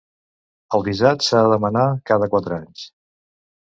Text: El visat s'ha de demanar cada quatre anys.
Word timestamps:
El 0.77 0.85
visat 0.87 1.27
s'ha 1.27 1.43
de 1.45 1.53
demanar 1.53 1.87
cada 2.13 2.35
quatre 2.35 2.61
anys. 2.63 2.93